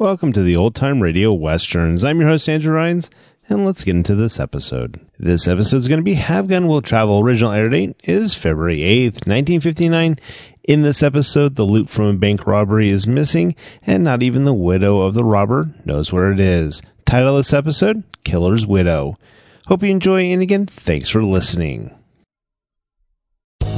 [0.00, 2.04] Welcome to the Old Time Radio Westerns.
[2.04, 3.10] I'm your host, Andrew Rhynes,
[3.48, 5.00] and let's get into this episode.
[5.18, 7.18] This episode is going to be Have Gun Will Travel.
[7.18, 10.16] Original air date is February 8th, 1959.
[10.62, 14.54] In this episode, the loot from a bank robbery is missing, and not even the
[14.54, 16.80] widow of the robber knows where it is.
[17.04, 19.18] Title of this episode Killer's Widow.
[19.66, 21.90] Hope you enjoy, and again, thanks for listening.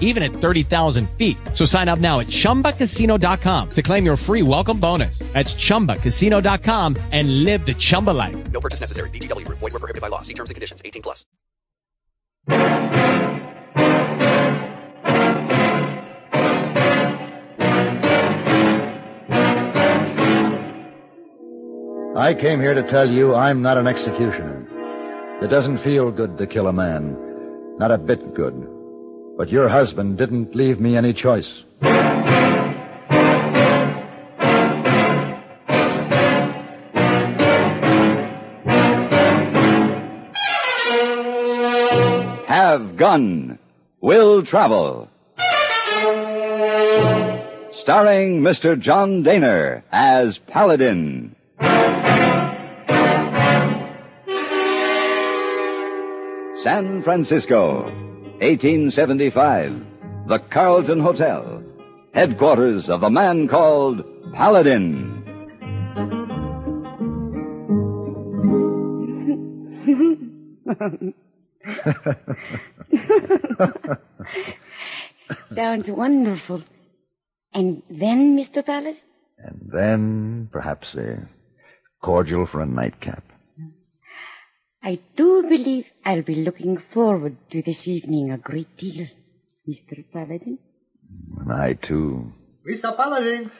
[0.00, 1.36] even at 30,000 feet.
[1.52, 5.18] So sign up now at ChumbaCasino.com to claim your free welcome bonus.
[5.34, 8.50] That's ChumbaCasino.com and live the Chumba life.
[8.52, 9.10] No purchase necessary.
[9.10, 9.46] VGW.
[9.48, 10.22] Void were prohibited by law.
[10.22, 10.80] See terms and conditions.
[10.84, 11.26] 18 plus.
[22.16, 24.66] I came here to tell you I'm not an executioner.
[25.42, 27.16] It doesn't feel good to kill a man.
[27.78, 28.54] Not a bit good.
[29.36, 31.64] But your husband didn't leave me any choice.
[42.46, 43.58] Have Gun
[44.00, 45.08] Will Travel.
[47.72, 48.78] Starring Mr.
[48.78, 51.34] John Dehner as Paladin.
[56.62, 59.82] San Francisco, 1875.
[60.28, 61.62] The Carlton Hotel.
[62.12, 65.22] Headquarters of the man called Paladin.
[75.54, 76.62] Sounds wonderful.
[77.52, 78.64] And then, Mr.
[78.64, 78.96] Paladin?
[79.38, 81.28] And then, perhaps a
[82.02, 83.24] cordial for a nightcap.
[84.84, 89.06] I do believe I'll be looking forward to this evening a great deal,
[89.68, 90.04] Mr.
[90.12, 90.58] Paladin.
[91.40, 92.32] And I, too.
[92.68, 92.94] Mr.
[92.96, 93.50] Paladin,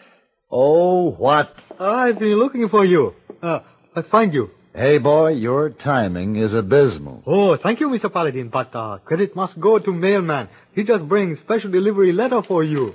[0.51, 1.55] Oh, what?
[1.81, 3.15] I've been looking for you.
[3.43, 3.61] Uh,
[3.97, 4.51] I find you.
[4.75, 7.23] Hey, boy, your timing is abysmal.
[7.27, 8.13] Oh, thank you, Mr.
[8.13, 10.49] Paladin, but uh, credit must go to mailman.
[10.75, 12.95] He just brings special delivery letter for you.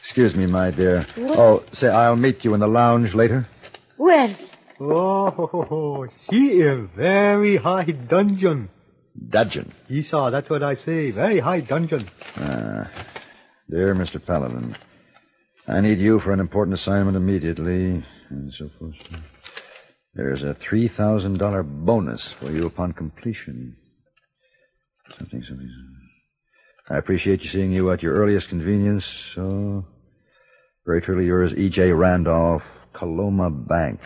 [0.00, 1.06] Excuse me, my dear.
[1.16, 1.38] What?
[1.38, 3.48] Oh, say, I'll meet you in the lounge later.
[3.96, 4.34] Well,
[4.80, 8.70] Oh, she is very high dungeon.
[9.30, 9.72] Dudgeon.
[9.88, 11.10] Esau, that's what I say.
[11.12, 12.10] Very high dungeon.
[12.36, 12.90] Ah,
[13.70, 14.24] dear Mr.
[14.24, 14.76] Paladin,
[15.68, 18.96] I need you for an important assignment immediately, and so forth.
[20.14, 23.76] There's a $3,000 bonus for you upon completion.
[25.18, 25.70] Something, something.
[26.88, 29.06] I appreciate you seeing you at your earliest convenience.
[29.34, 29.86] So,
[30.84, 31.92] very truly yours, E.J.
[31.92, 32.62] Randolph,
[32.92, 34.00] Coloma Bank.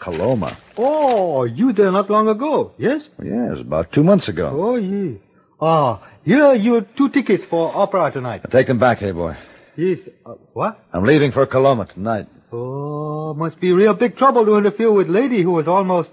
[0.00, 0.56] Coloma.
[0.76, 3.08] Oh, you there not long ago, yes?
[3.22, 4.50] Yes, about two months ago.
[4.52, 5.18] Oh, yeah.
[5.60, 8.42] Ah, here are your two tickets for opera tonight.
[8.50, 9.36] Take them back, hey boy.
[9.76, 9.98] Yes.
[10.24, 10.78] Uh, what?
[10.92, 12.28] I'm leaving for Coloma tonight.
[12.52, 16.12] Oh, must be real big trouble to interfere with lady who was almost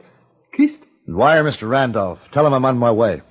[0.56, 0.82] kissed.
[1.06, 1.70] And wire Mr.
[1.70, 2.20] Randolph.
[2.32, 3.22] Tell him I'm on my way.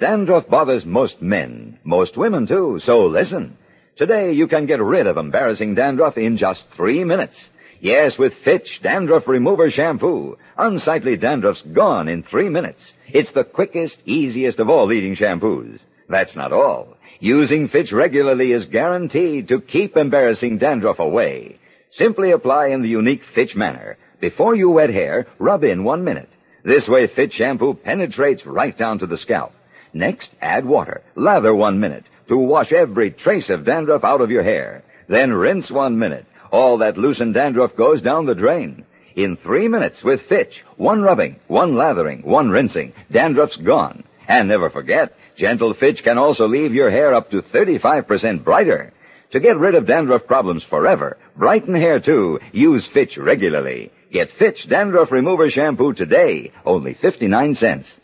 [0.00, 3.56] Dandruff bothers most men, most women too, so listen.
[3.96, 7.48] Today you can get rid of embarrassing dandruff in just three minutes.
[7.78, 10.36] Yes, with Fitch Dandruff Remover Shampoo.
[10.58, 12.92] Unsightly dandruff's gone in three minutes.
[13.06, 15.78] It's the quickest, easiest of all leading shampoos.
[16.08, 16.96] That's not all.
[17.20, 21.60] Using Fitch regularly is guaranteed to keep embarrassing dandruff away.
[21.90, 23.96] Simply apply in the unique Fitch manner.
[24.18, 26.30] Before you wet hair, rub in one minute.
[26.64, 29.52] This way Fitch shampoo penetrates right down to the scalp.
[29.92, 31.02] Next, add water.
[31.14, 34.82] Lather one minute to wash every trace of dandruff out of your hair.
[35.08, 36.26] Then rinse one minute.
[36.50, 38.84] All that loosened dandruff goes down the drain.
[39.16, 44.04] In three minutes with Fitch, one rubbing, one lathering, one rinsing, dandruff's gone.
[44.26, 48.92] And never forget, Gentle Fitch can also leave your hair up to 35% brighter.
[49.30, 53.90] To get rid of dandruff problems forever, brighten hair too, use Fitch regularly.
[54.12, 57.98] Get Fitch Dandruff Remover Shampoo today, only 59 cents.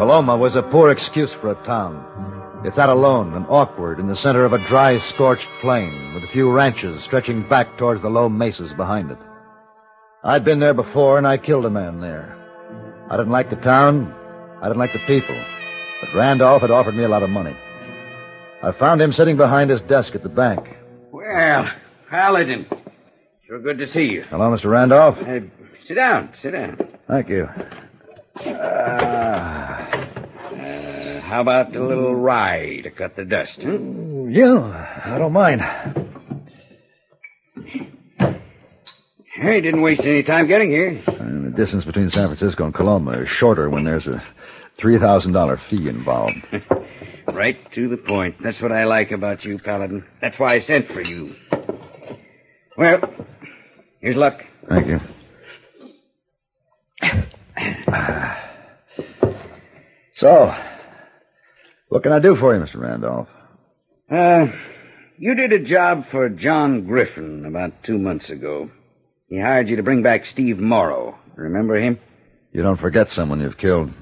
[0.00, 2.62] Coloma was a poor excuse for a town.
[2.64, 6.28] It's out alone and awkward in the center of a dry, scorched plain with a
[6.28, 9.18] few ranches stretching back towards the low mesas behind it.
[10.24, 12.34] I'd been there before and I killed a man there.
[13.10, 14.10] I didn't like the town.
[14.62, 15.38] I didn't like the people.
[16.00, 17.54] But Randolph had offered me a lot of money.
[18.62, 20.66] I found him sitting behind his desk at the bank.
[21.12, 21.70] Well,
[22.08, 22.64] Paladin.
[23.46, 24.22] Sure good to see you.
[24.30, 24.70] Hello, Mr.
[24.70, 25.18] Randolph.
[25.18, 25.40] Uh,
[25.84, 26.78] sit down, sit down.
[27.06, 27.50] Thank you.
[28.46, 30.00] Uh,
[31.20, 33.78] how about a little rye to cut the dust, huh?
[34.28, 35.60] Yeah, I don't mind.
[39.40, 41.02] Hey, didn't waste any time getting here.
[41.06, 44.22] And the distance between San Francisco and Coloma is shorter when there's a
[44.82, 46.36] $3,000 fee involved.
[47.32, 48.36] right to the point.
[48.42, 50.04] That's what I like about you, Paladin.
[50.20, 51.34] That's why I sent for you.
[52.76, 53.00] Well,
[54.00, 54.42] here's luck.
[54.68, 54.98] Thank you.
[60.20, 60.54] So,
[61.88, 62.78] what can I do for you, Mr.
[62.78, 63.28] Randolph?
[64.10, 64.48] Uh,
[65.16, 68.70] you did a job for John Griffin about two months ago.
[69.30, 71.18] He hired you to bring back Steve Morrow.
[71.36, 71.98] Remember him?
[72.52, 73.92] You don't forget someone you've killed.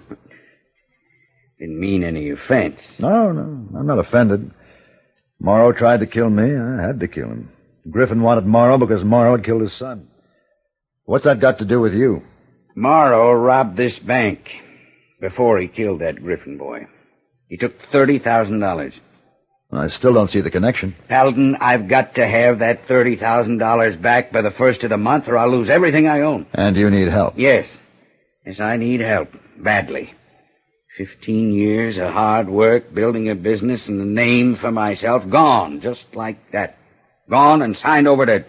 [1.61, 2.81] Didn't mean any offense.
[2.99, 4.51] No, no, I'm not offended.
[5.39, 6.53] Morrow tried to kill me.
[6.53, 7.53] I had to kill him.
[7.89, 10.09] Griffin wanted Morrow because Morrow had killed his son.
[11.05, 12.25] What's that got to do with you?
[12.75, 14.49] Morrow robbed this bank
[15.21, 16.87] before he killed that Griffin boy.
[17.49, 18.93] He took $30,000.
[19.71, 20.95] I still don't see the connection.
[21.09, 25.37] Paladin, I've got to have that $30,000 back by the first of the month or
[25.37, 26.47] I'll lose everything I own.
[26.55, 27.35] And you need help.
[27.37, 27.67] Yes.
[28.47, 29.29] Yes, I need help.
[29.59, 30.15] Badly.
[30.97, 36.07] Fifteen years of hard work, building a business and a name for myself, gone, just
[36.13, 36.77] like that.
[37.31, 38.45] Gone and signed over to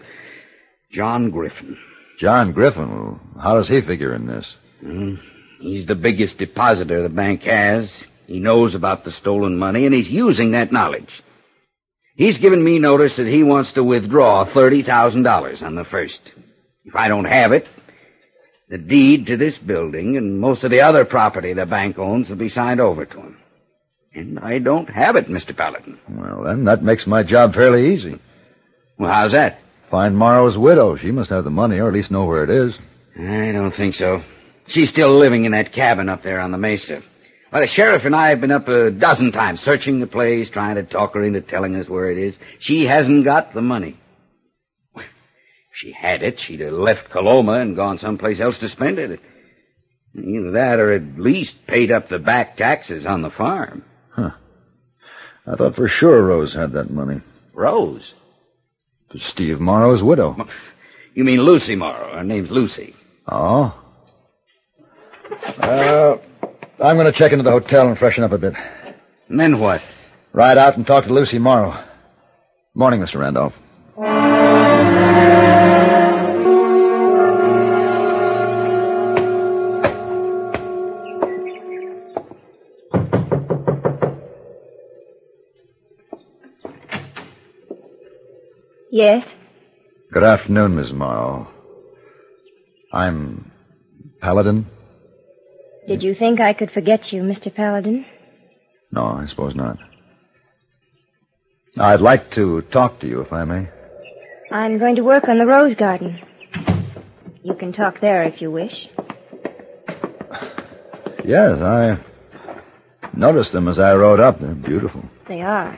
[0.90, 1.78] John Griffin.
[2.18, 3.20] John Griffin?
[3.40, 4.52] How does he figure in this?
[4.84, 5.18] Mm,
[5.60, 8.04] he's the biggest depositor the bank has.
[8.26, 11.22] He knows about the stolen money, and he's using that knowledge.
[12.16, 16.20] He's given me notice that he wants to withdraw $30,000 on the first.
[16.84, 17.66] If I don't have it,
[18.68, 22.36] the deed to this building and most of the other property the bank owns will
[22.36, 23.38] be signed over to him.
[24.14, 25.56] And I don't have it, Mr.
[25.56, 25.98] Paladin.
[26.08, 28.20] Well, then that makes my job fairly easy.
[28.98, 29.60] Well, how's that?
[29.90, 30.96] Find Morrow's widow.
[30.96, 32.78] She must have the money, or at least know where it is.
[33.18, 34.22] I don't think so.
[34.70, 37.02] She's still living in that cabin up there on the mesa.
[37.52, 40.76] Well, the sheriff and I have been up a dozen times searching the place, trying
[40.76, 42.38] to talk her into telling us where it is.
[42.60, 43.98] She hasn't got the money.
[44.94, 45.04] If
[45.72, 49.20] she had it, she'd have left Coloma and gone someplace else to spend it.
[50.16, 53.84] Either that or at least paid up the back taxes on the farm.
[54.10, 54.30] Huh.
[55.46, 57.20] I thought for sure Rose had that money.
[57.52, 58.14] Rose?
[59.18, 60.36] Steve Morrow's widow.
[61.14, 62.14] You mean Lucy Morrow.
[62.16, 62.94] Her name's Lucy.
[63.26, 63.74] Oh?
[65.30, 66.16] Uh,
[66.82, 68.54] I'm going to check into the hotel and freshen up a bit.
[69.28, 69.80] And then what?
[70.32, 71.86] Ride out and talk to Lucy Morrow.
[72.74, 73.16] Morning, Mr.
[73.16, 73.52] Randolph.
[88.90, 89.24] Yes?
[90.12, 91.48] Good afternoon, Miss Morrow.
[92.92, 93.52] I'm
[94.20, 94.66] Paladin.
[95.90, 97.52] Did you think I could forget you, Mr.
[97.52, 98.06] Paladin?
[98.92, 99.76] No, I suppose not.
[101.76, 103.68] I'd like to talk to you, if I may.
[104.52, 106.20] I'm going to work on the rose garden.
[107.42, 108.88] You can talk there if you wish.
[111.24, 111.98] Yes, I
[113.16, 114.40] noticed them as I rode up.
[114.40, 115.02] They're beautiful.
[115.26, 115.76] They are.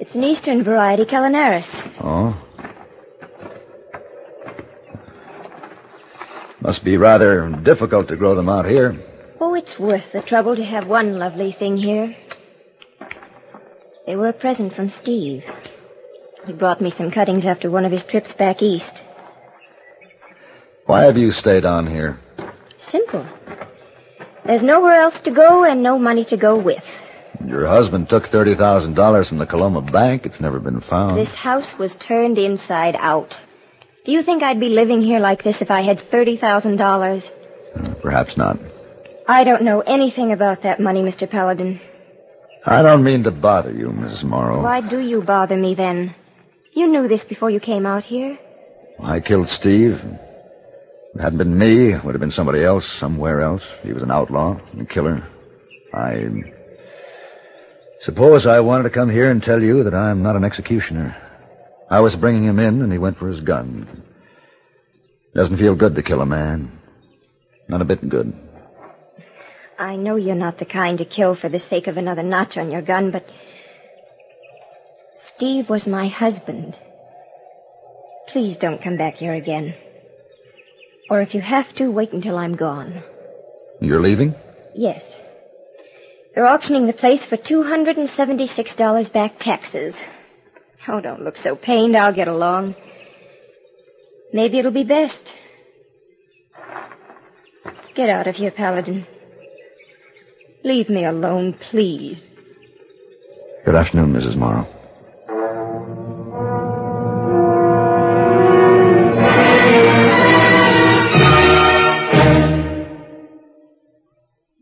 [0.00, 1.68] It's an eastern variety, Calinaris.
[2.02, 2.42] Oh?
[6.64, 8.98] Must be rather difficult to grow them out here.
[9.38, 12.16] Oh, it's worth the trouble to have one lovely thing here.
[14.06, 15.44] They were a present from Steve.
[16.46, 19.02] He brought me some cuttings after one of his trips back east.
[20.86, 22.18] Why have you stayed on here?
[22.78, 23.26] Simple.
[24.46, 26.82] There's nowhere else to go and no money to go with.
[27.46, 30.24] Your husband took $30,000 from the Coloma Bank.
[30.24, 31.18] It's never been found.
[31.18, 33.34] This house was turned inside out.
[34.04, 38.02] Do you think I'd be living here like this if I had $30,000?
[38.02, 38.58] Perhaps not.
[39.26, 41.26] I don't know anything about that money, Mr.
[41.28, 41.80] Paladin.
[42.66, 44.22] I don't mean to bother you, Mrs.
[44.24, 44.62] Morrow.
[44.62, 46.14] Why do you bother me then?
[46.74, 48.38] You knew this before you came out here.
[49.02, 49.92] I killed Steve.
[49.94, 53.62] If it hadn't been me, it would have been somebody else, somewhere else.
[53.82, 55.26] He was an outlaw, a killer.
[55.94, 56.26] I
[58.00, 61.16] suppose I wanted to come here and tell you that I'm not an executioner.
[61.90, 64.02] I was bringing him in, and he went for his gun.
[65.34, 66.78] Doesn't feel good to kill a man.
[67.68, 68.32] Not a bit good.
[69.78, 72.70] I know you're not the kind to kill for the sake of another notch on
[72.70, 73.26] your gun, but
[75.34, 76.76] Steve was my husband.
[78.28, 79.74] Please don't come back here again.
[81.10, 83.02] Or if you have to, wait until I'm gone.
[83.80, 84.34] You're leaving?
[84.74, 85.16] Yes.
[86.34, 89.94] They're auctioning the place for $276 back taxes.
[90.88, 91.96] Oh, don't look so pained.
[91.96, 92.74] I'll get along.
[94.32, 95.32] Maybe it'll be best.
[97.94, 99.06] Get out of here, Paladin.
[100.64, 102.22] Leave me alone, please.
[103.64, 104.36] Good afternoon, Mrs.
[104.36, 104.66] Morrow.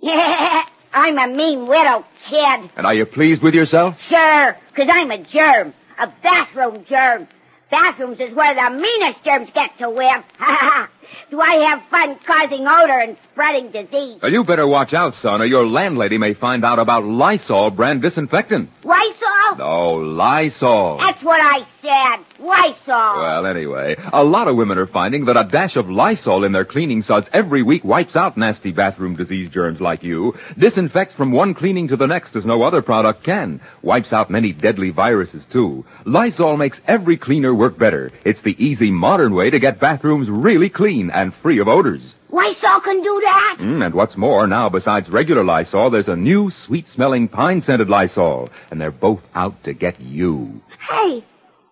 [0.01, 0.63] Yeah,
[0.93, 2.71] I'm a mean widow, kid.
[2.77, 3.95] And are you pleased with yourself?
[4.09, 5.75] Sure, 'cause I'm a germ.
[6.03, 7.29] A bathroom germ.
[7.71, 10.25] Bathrooms is where the meanest germs get to live.
[11.31, 14.21] Do I have fun causing odor and spreading disease?
[14.23, 18.03] Well, you better watch out, son, or your landlady may find out about Lysol brand
[18.03, 18.71] disinfectant.
[18.85, 19.57] Lysol?
[19.59, 20.99] No, Lysol.
[20.99, 22.25] That's what I said.
[22.39, 23.21] Lysol.
[23.21, 26.65] Well, anyway, a lot of women are finding that a dash of Lysol in their
[26.65, 31.55] cleaning suds every week wipes out nasty bathroom disease germs like you, disinfects from one
[31.55, 35.85] cleaning to the next as no other product can, wipes out many deadly viruses too.
[36.05, 38.11] Lysol makes every cleaner work better.
[38.25, 42.03] It's the easy modern way to get bathrooms really clean and free of odors.
[42.31, 43.57] Lysol can do that?
[43.61, 48.81] Mm, and what's more, now besides regular Lysol, there's a new sweet-smelling pine-scented Lysol, and
[48.81, 50.63] they're both out to get you.
[50.91, 51.25] Hey,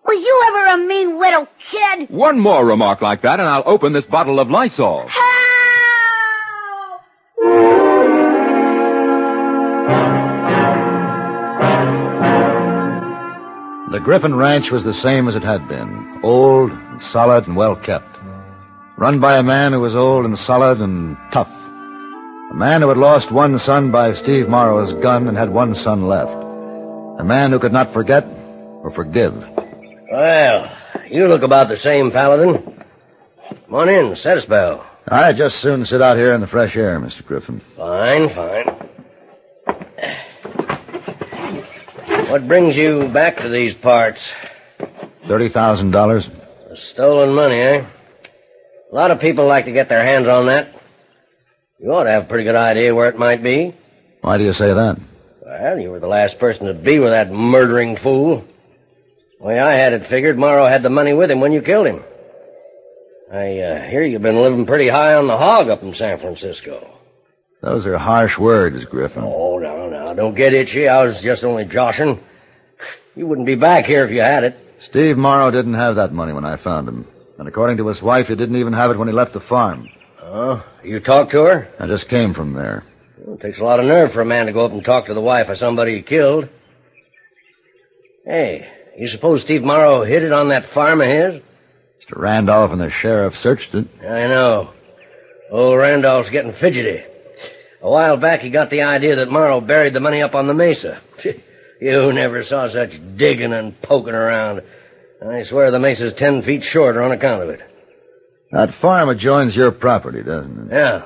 [0.05, 2.09] were you ever a mean little kid?
[2.09, 5.09] One more remark like that, and I'll open this bottle of Lysol.
[13.91, 16.21] The Griffin Ranch was the same as it had been.
[16.23, 18.07] Old, and solid, and well kept.
[19.01, 21.49] Run by a man who was old and solid and tough.
[21.49, 26.07] A man who had lost one son by Steve Morrow's gun and had one son
[26.07, 26.29] left.
[27.19, 28.23] A man who could not forget
[28.83, 29.33] or forgive.
[30.11, 30.71] Well,
[31.09, 32.61] you look about the same, Paladin.
[33.65, 34.85] Come on in, set a spell.
[35.07, 37.25] I'd just soon sit out here in the fresh air, Mr.
[37.25, 37.59] Griffin.
[37.75, 38.65] Fine, fine.
[42.29, 44.21] What brings you back to these parts?
[45.27, 46.29] Thirty thousand dollars.
[46.75, 47.87] Stolen money, eh?
[48.91, 50.73] A lot of people like to get their hands on that.
[51.79, 53.73] You ought to have a pretty good idea where it might be.
[54.21, 54.97] Why do you say that?
[55.41, 58.43] Well, you were the last person to be with that murdering fool.
[59.39, 61.87] The way I had it figured, Morrow had the money with him when you killed
[61.87, 62.03] him.
[63.33, 66.99] I uh, hear you've been living pretty high on the hog up in San Francisco.
[67.61, 69.23] Those are harsh words, Griffin.
[69.23, 70.89] Oh, no, no, don't get itchy.
[70.89, 72.19] I was just only joshing.
[73.15, 74.57] You wouldn't be back here if you had it.
[74.81, 77.07] Steve Morrow didn't have that money when I found him.
[77.41, 79.89] And according to his wife, he didn't even have it when he left the farm.
[80.21, 81.73] Oh, you talked to her?
[81.79, 82.83] I just came from there.
[83.17, 85.07] Well, it takes a lot of nerve for a man to go up and talk
[85.07, 86.49] to the wife of somebody he killed.
[88.27, 91.41] Hey, you suppose Steve Morrow hid it on that farm of his?
[92.05, 92.15] Mr.
[92.15, 93.87] Randolph and the sheriff searched it.
[94.01, 94.73] I know.
[95.49, 97.01] Old Randolph's getting fidgety.
[97.81, 100.53] A while back, he got the idea that Morrow buried the money up on the
[100.53, 101.01] mesa.
[101.81, 104.61] you never saw such digging and poking around.
[105.21, 107.61] I swear the mesa's ten feet shorter on account of it.
[108.51, 110.73] That farm adjoins your property, doesn't it?
[110.73, 111.05] Yeah.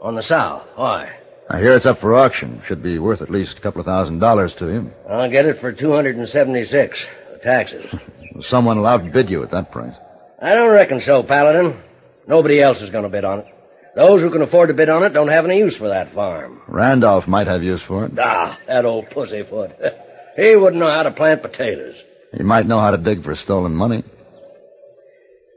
[0.00, 0.62] On the south.
[0.76, 1.10] Why?
[1.50, 2.62] I hear it's up for auction.
[2.66, 4.92] Should be worth at least a couple of thousand dollars to him.
[5.10, 7.04] I'll get it for 276.
[7.42, 7.84] taxes.
[8.48, 9.94] Someone will outbid you at that price.
[10.40, 11.80] I don't reckon so, Paladin.
[12.26, 13.46] Nobody else is going to bid on it.
[13.94, 16.62] Those who can afford to bid on it don't have any use for that farm.
[16.66, 18.12] Randolph might have use for it.
[18.18, 19.72] Ah, that old pussyfoot.
[20.36, 21.96] he wouldn't know how to plant potatoes.
[22.36, 24.04] He might know how to dig for stolen money.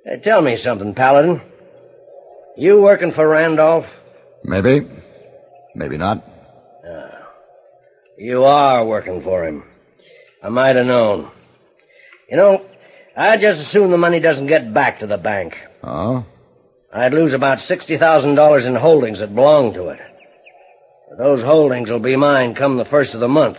[0.06, 1.42] Hey, tell me something, Paladin.
[2.58, 3.86] You working for Randolph?
[4.44, 4.88] Maybe.
[5.76, 6.24] Maybe not.
[8.18, 9.64] You are working for him.
[10.42, 11.32] I might have known.
[12.30, 12.66] You know,
[13.18, 15.54] I just assume the money doesn't get back to the bank.
[15.84, 16.26] Oh?
[16.94, 20.00] I'd lose about $60,000 in holdings that belong to it.
[21.18, 23.58] Those holdings will be mine come the first of the month.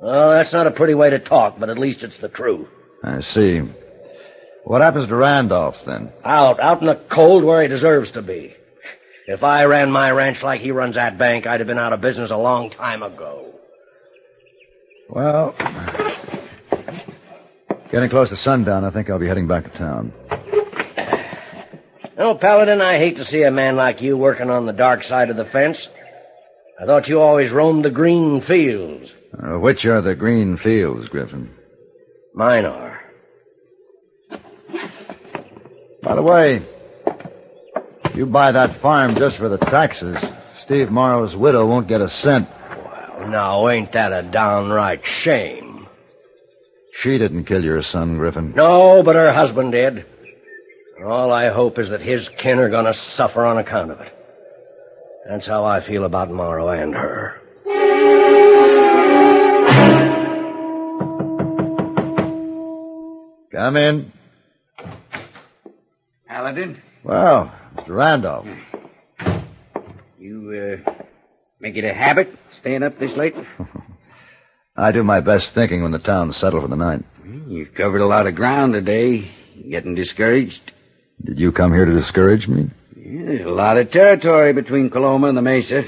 [0.00, 2.68] Well, that's not a pretty way to talk, but at least it's the truth.
[3.02, 3.60] I see.
[4.64, 6.12] What happens to Randolph, then?
[6.24, 8.54] Out, out in the cold where he deserves to be.
[9.26, 12.00] If I ran my ranch like he runs that bank, I'd have been out of
[12.00, 13.54] business a long time ago.
[15.10, 15.54] Well,
[17.90, 20.12] getting close to sundown, I think I'll be heading back to town.
[22.18, 25.30] You Paladin, I hate to see a man like you working on the dark side
[25.30, 25.88] of the fence.
[26.80, 29.10] I thought you always roamed the green fields.
[29.34, 31.50] Uh, which are the green fields, Griffin?
[32.34, 33.00] Mine are.
[36.02, 36.64] By the way,
[38.14, 40.16] you buy that farm just for the taxes.
[40.62, 42.48] Steve Morrow's widow won't get a cent.
[42.48, 45.88] Well, now, ain't that a downright shame?
[46.92, 48.52] She didn't kill your son, Griffin.
[48.56, 50.06] No, but her husband did.
[51.04, 54.12] All I hope is that his kin are going to suffer on account of it.
[55.28, 57.40] That's how I feel about Morrow and her.
[63.52, 64.12] Come in.
[66.28, 67.88] Paladin, Well, Mr.
[67.96, 68.46] Randolph.
[70.18, 70.92] you uh,
[71.58, 72.28] make it a habit
[72.60, 73.34] staying up this late?
[74.76, 77.02] I do my best thinking when the town's settled for the night.
[77.48, 79.30] You've covered a lot of ground today.
[79.68, 80.72] Getting discouraged?
[81.24, 82.70] Did you come here to discourage me?
[83.10, 85.82] Yeah, there's a lot of territory between Coloma and the Mesa.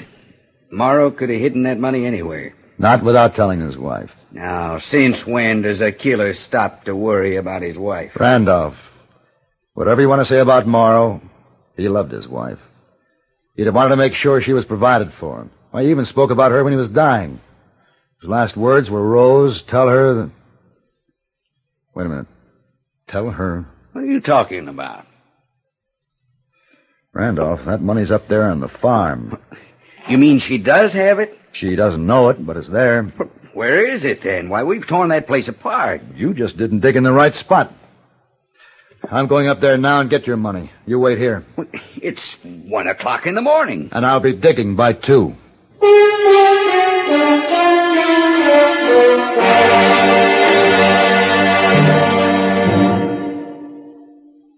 [0.72, 2.54] Morrow could have hidden that money anywhere.
[2.78, 4.10] Not without telling his wife.
[4.32, 8.12] Now, since when does a killer stop to worry about his wife?
[8.18, 8.76] Randolph,
[9.74, 11.20] whatever you want to say about Morrow,
[11.76, 12.58] he loved his wife.
[13.54, 15.50] He'd have wanted to make sure she was provided for him.
[15.72, 17.38] Why, he even spoke about her when he was dying.
[18.22, 20.30] His last words were, Rose, tell her that...
[21.94, 22.26] Wait a minute.
[23.08, 23.66] Tell her...
[23.92, 25.04] What are you talking about?
[27.12, 29.36] Randolph, that money's up there on the farm.
[30.08, 31.36] You mean she does have it?
[31.52, 33.12] She doesn't know it, but it's there.
[33.52, 34.48] Where is it then?
[34.48, 36.02] Why, we've torn that place apart.
[36.14, 37.72] You just didn't dig in the right spot.
[39.10, 40.70] I'm going up there now and get your money.
[40.86, 41.44] You wait here.
[41.96, 43.88] It's one o'clock in the morning.
[43.92, 45.34] And I'll be digging by two.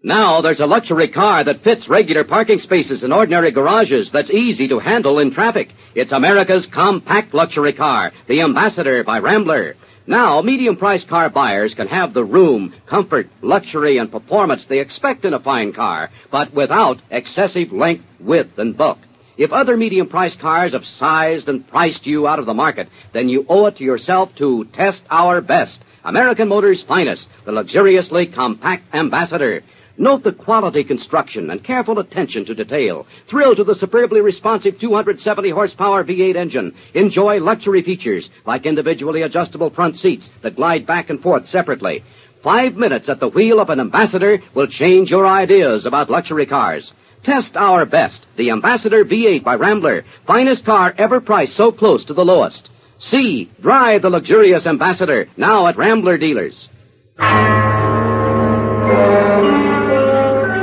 [0.04, 4.66] Now there's a luxury car that fits regular parking spaces in ordinary garages that's easy
[4.66, 5.72] to handle in traffic.
[5.94, 9.76] It's America's compact luxury car, the Ambassador by Rambler.
[10.08, 15.24] Now, medium priced car buyers can have the room, comfort, luxury, and performance they expect
[15.24, 18.98] in a fine car, but without excessive length, width, and bulk.
[19.36, 23.28] If other medium priced cars have sized and priced you out of the market, then
[23.28, 25.84] you owe it to yourself to test our best.
[26.04, 29.62] American Motors' finest, the luxuriously compact Ambassador.
[30.02, 33.06] Note the quality construction and careful attention to detail.
[33.30, 36.74] Thrill to the superbly responsive 270 horsepower V8 engine.
[36.92, 42.02] Enjoy luxury features like individually adjustable front seats that glide back and forth separately.
[42.42, 46.92] Five minutes at the wheel of an ambassador will change your ideas about luxury cars.
[47.22, 50.02] Test our best, the Ambassador V8 by Rambler.
[50.26, 52.70] Finest car ever priced so close to the lowest.
[52.98, 56.68] See, drive the luxurious Ambassador now at Rambler dealers.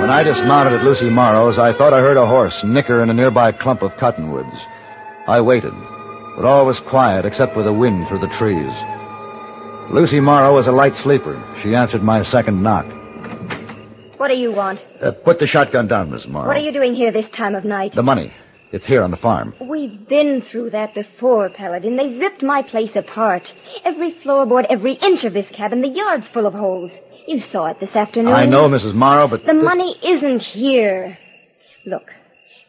[0.10, 3.14] When I dismounted at Lucy Morrow's, I thought I heard a horse nicker in a
[3.14, 4.58] nearby clump of cottonwoods.
[5.28, 5.72] I waited,
[6.36, 8.74] but all was quiet except for the wind through the trees.
[9.94, 11.38] Lucy Morrow was a light sleeper.
[11.62, 12.88] She answered my second knock.
[14.18, 14.80] What do you want?
[15.00, 16.48] Uh, put the shotgun down, Miss Morrow.
[16.48, 17.94] What are you doing here this time of night?
[17.94, 18.34] The money.
[18.72, 19.54] It's here on the farm.
[19.62, 21.98] We've been through that before, Paladin.
[21.98, 23.54] They ripped my place apart.
[23.86, 26.94] Every floorboard, every inch of this cabin, the yard's full of holes.
[27.28, 28.34] You saw it this afternoon.
[28.34, 28.94] I know, Mrs.
[28.94, 29.46] Morrow, but...
[29.46, 31.18] The this- money isn't here.
[31.86, 32.10] Look,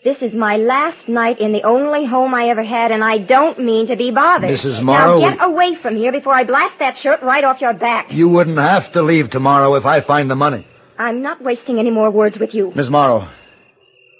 [0.04, 3.58] this is my last night in the only home I ever had, and I don't
[3.58, 4.50] mean to be bothered.
[4.50, 4.82] Mrs.
[4.82, 8.10] Morrow, Now get away from here before I blast that shirt right off your back.
[8.10, 10.66] You wouldn't have to leave tomorrow if I find the money.
[10.98, 12.72] I'm not wasting any more words with you.
[12.74, 13.30] Miss Morrow,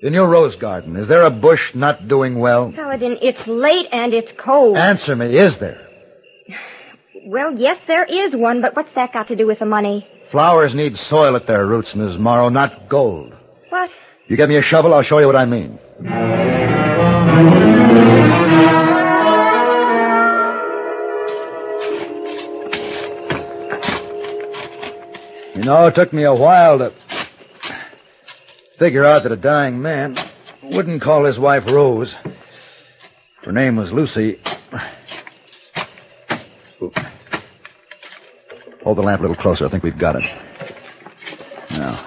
[0.03, 2.73] in your rose garden, is there a bush not doing well?
[2.73, 4.77] Paladin, it's late and it's cold.
[4.77, 5.87] Answer me, is there?
[7.23, 10.09] Well, yes, there is one, but what's that got to do with the money?
[10.31, 13.35] Flowers need soil at their roots, Miss Morrow, not gold.
[13.69, 13.91] What?
[14.29, 15.79] You get me a shovel, I'll show you what I mean.
[25.57, 26.95] You know, it took me a while to
[28.79, 30.17] figure out that a dying man
[30.63, 32.15] wouldn't call his wife Rose.
[33.43, 34.39] Her name was Lucy.
[38.85, 39.67] Hold the lamp a little closer.
[39.67, 40.23] I think we've got it.
[41.71, 42.07] Now.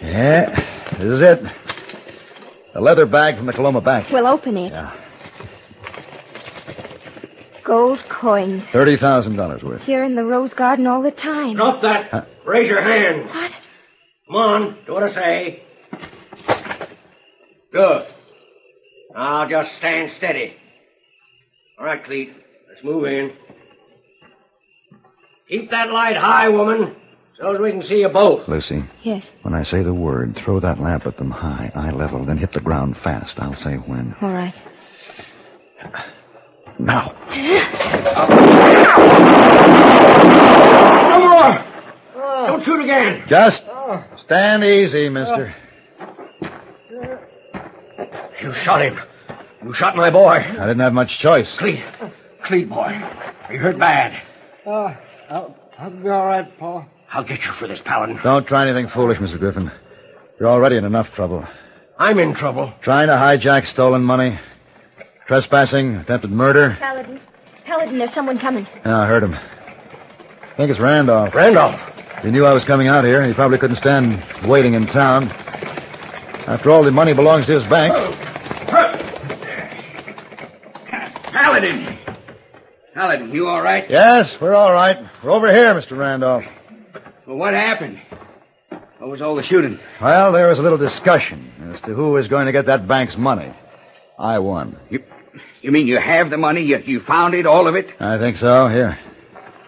[0.00, 1.38] Yeah, this is it.
[2.74, 4.08] A leather bag from the Coloma Bank.
[4.10, 4.72] We'll open it.
[4.72, 4.98] Yeah.
[7.64, 8.64] Gold coins.
[8.72, 9.82] Thirty thousand dollars worth.
[9.82, 11.56] Here in the rose garden all the time.
[11.56, 12.10] Drop that.
[12.10, 12.24] Huh?
[12.46, 13.26] Raise your hand.
[13.26, 13.50] What?
[14.26, 15.62] Come on, do what I say.
[17.72, 18.11] Good.
[19.22, 20.52] Now just stand steady.
[21.78, 22.34] All right, Cleet.
[22.68, 23.30] Let's move in.
[25.48, 26.96] Keep that light high, woman,
[27.38, 28.48] so as we can see you both.
[28.48, 29.30] Lucy, Yes.
[29.42, 32.52] when I say the word, throw that lamp at them high, eye level, then hit
[32.52, 33.38] the ground fast.
[33.38, 34.16] I'll say when.
[34.20, 34.54] All right.
[36.80, 37.12] Now.
[41.10, 41.64] No more!
[42.16, 42.46] Oh.
[42.48, 43.24] Don't shoot again!
[43.28, 44.04] Just oh.
[44.24, 45.54] stand easy, mister.
[48.42, 48.98] You shot him.
[49.64, 50.30] You shot my boy.
[50.32, 51.48] I didn't have much choice.
[51.58, 51.82] Cleet.
[52.44, 52.76] Cleet, boy.
[52.80, 54.20] are You hurt bad.
[54.66, 54.94] Uh,
[55.30, 56.86] I'll, I'll be all right, Paul.
[57.12, 58.18] I'll get you for this, Paladin.
[58.24, 59.38] Don't try anything foolish, Mr.
[59.38, 59.70] Griffin.
[60.40, 61.46] You're already in enough trouble.
[61.98, 62.72] I'm in trouble.
[62.82, 64.38] Trying to hijack stolen money,
[65.28, 66.76] trespassing, attempted murder.
[66.80, 67.20] Paladin.
[67.64, 68.66] Paladin, there's someone coming.
[68.84, 69.34] Yeah, I heard him.
[69.34, 71.34] I think it's Randolph.
[71.34, 71.78] Randolph.
[72.22, 73.22] He knew I was coming out here.
[73.26, 75.30] He probably couldn't stand waiting in town.
[76.46, 77.92] After all, the money belongs to his bank.
[81.62, 81.98] Paladin!
[82.92, 83.88] Paladin, you all right?
[83.88, 84.96] Yes, we're all right.
[85.22, 85.96] We're over here, Mr.
[85.96, 86.42] Randolph.
[87.24, 88.02] Well, what happened?
[88.98, 89.78] What was all the shooting?
[90.00, 93.16] Well, there was a little discussion as to who was going to get that bank's
[93.16, 93.54] money.
[94.18, 94.76] I won.
[94.90, 95.04] You,
[95.60, 96.62] you mean you have the money?
[96.62, 97.86] You, you found it, all of it?
[98.00, 98.66] I think so.
[98.66, 98.98] Here.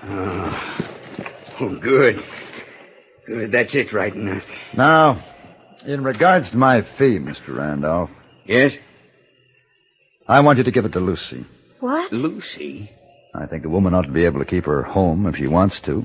[0.02, 0.78] Oh,
[1.60, 2.16] oh good.
[3.26, 4.42] Good, that's it right enough.
[4.76, 5.24] Now,
[5.86, 7.56] in regards to my fee, Mr.
[7.56, 8.10] Randolph.
[8.46, 8.72] Yes?
[10.26, 11.46] I want you to give it to Lucy.
[11.84, 12.14] What?
[12.14, 12.90] Lucy?
[13.34, 15.78] I think a woman ought to be able to keep her home if she wants
[15.84, 16.04] to.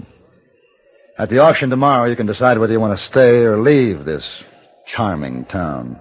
[1.17, 4.27] At the auction tomorrow, you can decide whether you want to stay or leave this
[4.87, 5.97] charming town.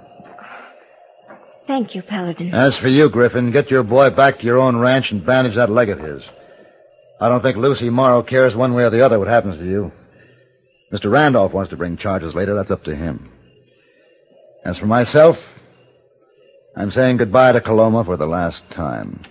[1.68, 2.52] Thank you, Paladin.
[2.52, 5.70] As for you, Griffin, get your boy back to your own ranch and bandage that
[5.70, 6.24] leg of his.
[7.20, 9.92] I don't think Lucy Morrow cares one way or the other what happens to you.
[10.92, 11.08] Mr.
[11.08, 12.56] Randolph wants to bring charges later.
[12.56, 13.30] That's up to him.
[14.64, 15.36] As for myself,
[16.76, 19.24] I'm saying goodbye to Coloma for the last time.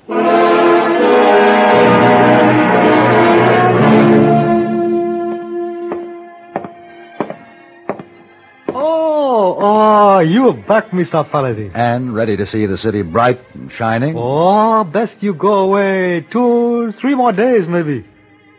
[8.69, 11.30] Oh, oh, you're back, Mr.
[11.30, 11.71] Paladin.
[11.73, 14.15] And ready to see the city bright and shining?
[14.17, 18.06] Oh, best you go away two, three more days, maybe.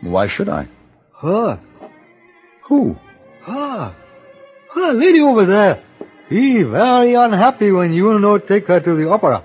[0.01, 0.67] Why should I?
[1.21, 1.59] Her.
[2.67, 2.95] Who?
[3.45, 3.95] Her.
[4.73, 5.83] Her lady over there.
[6.29, 9.43] He very unhappy when you no take her to the opera.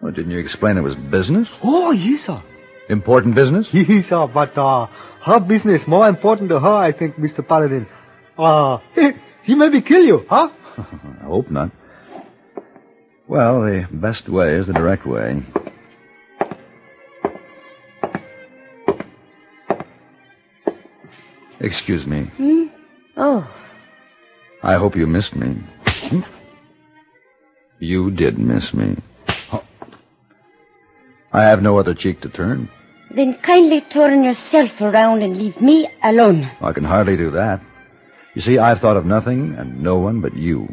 [0.00, 1.48] Well, didn't you explain it was business?
[1.62, 2.42] Oh, yes, sir.
[2.88, 3.68] Important business?
[3.72, 4.86] Yes, sir, but uh,
[5.24, 7.46] her business more important to her, I think, Mr.
[7.46, 7.86] Paladin.
[8.38, 8.78] Uh,
[9.44, 10.48] he maybe kill you, huh?
[10.76, 11.70] I hope not.
[13.26, 15.42] Well, the best way is the direct way.
[21.60, 22.24] Excuse me.
[22.36, 22.64] Hmm?
[23.16, 23.48] Oh,
[24.62, 25.56] I hope you missed me.
[27.78, 28.96] You did miss me.
[29.52, 29.62] Oh.
[31.32, 32.68] I have no other cheek to turn.
[33.14, 36.50] Then kindly turn yourself around and leave me alone.
[36.60, 37.60] I can hardly do that.
[38.34, 40.68] You see, I've thought of nothing and no one but you.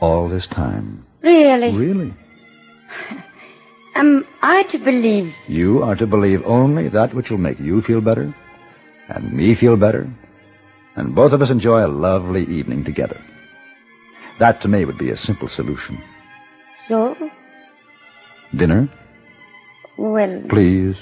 [0.00, 1.06] All this time.
[1.22, 1.74] Really?
[1.76, 2.14] Really?
[3.96, 5.32] Am I to believe?
[5.48, 8.34] You are to believe only that which will make you feel better,
[9.08, 10.12] and me feel better,
[10.96, 13.18] and both of us enjoy a lovely evening together.
[14.38, 16.02] That to me would be a simple solution.
[16.88, 17.16] So?
[18.54, 18.88] Dinner,
[19.98, 20.96] Well, please.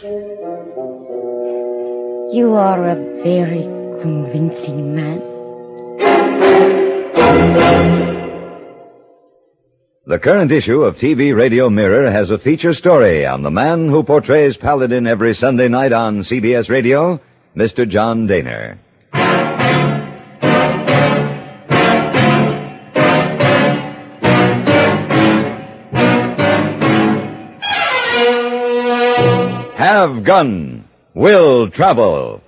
[2.33, 3.63] you are a very
[4.01, 5.21] convincing man.
[10.07, 14.03] The current issue of TV Radio Mirror has a feature story on the man who
[14.03, 17.21] portrays Paladin every Sunday night on CBS Radio,
[17.57, 17.89] Mr.
[17.89, 18.79] John Dehner.
[29.77, 30.85] Have Gun,
[31.15, 32.41] Will Travel.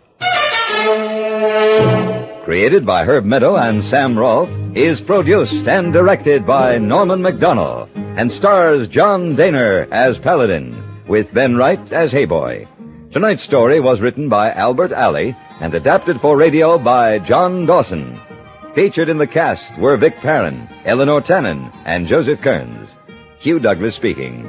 [2.45, 8.31] Created by Herb Meadow and Sam Rolfe, is produced and directed by Norman MacDonnell, and
[8.31, 13.12] stars John Dehner as Paladin, with Ben Wright as Heyboy.
[13.12, 18.21] Tonight's story was written by Albert Aley and adapted for radio by John Dawson.
[18.77, 22.89] Featured in the cast were Vic Perrin, Eleanore Tanin, and Joseph Kearns.
[23.41, 24.49] Hugh Douglas speaking.